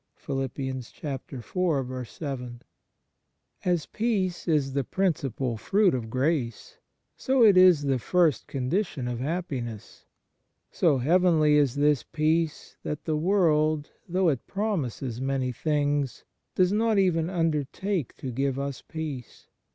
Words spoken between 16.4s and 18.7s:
does not even undertake to give